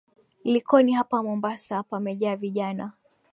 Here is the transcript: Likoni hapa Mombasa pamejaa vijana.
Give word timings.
Likoni 0.43 0.93
hapa 0.93 1.23
Mombasa 1.23 1.83
pamejaa 1.83 2.35
vijana. 2.35 2.91